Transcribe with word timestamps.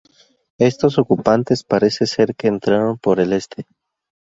Estos 0.57 0.97
ocupantes 0.97 1.63
parece 1.63 2.07
ser 2.07 2.33
que 2.35 2.47
entraron 2.47 2.97
por 2.97 3.19
el 3.19 3.33
este. 3.33 3.67